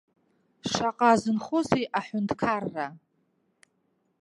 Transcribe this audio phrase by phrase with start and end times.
[0.71, 2.87] Шаҟа азынхозеи аҳәынҭқарра?